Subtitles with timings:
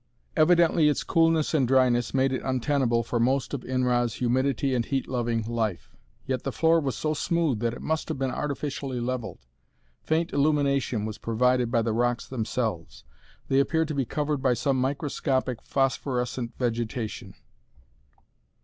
[0.35, 5.07] Evidently its coolness and dryness made it untenable for most of Inra's humidity and heat
[5.07, 5.95] loving life.
[6.25, 9.45] Yet the floor was so smooth that it must have been artificially leveled.
[10.01, 13.03] Faint illumination was provided by the rocks themselves.
[13.47, 17.35] They appeared to be covered by some microscopic phosphorescent vegetation.